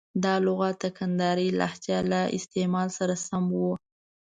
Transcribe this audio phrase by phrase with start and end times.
[0.23, 3.63] دا لغت د کندهارۍ لهجې له استعمال سره سم و.